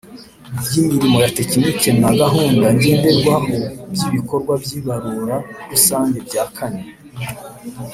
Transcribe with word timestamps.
Y 0.71 0.73
imirimo 0.81 1.17
ya 1.23 1.31
tekiniki 1.37 1.89
na 2.01 2.09
gahunda 2.19 2.65
ngenderwaho 2.75 3.55
by 3.91 3.99
ibikorwa 4.07 4.53
by 4.63 4.71
ibarura 4.79 5.35
rusange 5.71 6.17
rya 6.27 6.45
kane 6.55 6.83